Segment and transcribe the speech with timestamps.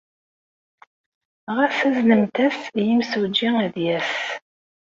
[1.55, 4.13] Ɣas aznemt-as i yimsujji ad d-yas.